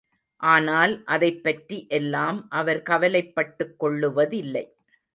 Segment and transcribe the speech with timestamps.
[0.41, 4.65] ஆனால் அதைப் பற்றி எல்லாம் அவர் கவலைப்பட்டுக்கொள்ளுவதில்லை.